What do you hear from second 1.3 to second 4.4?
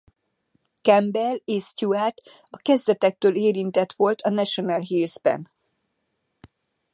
és Stewart a kezdetektől érintett volt a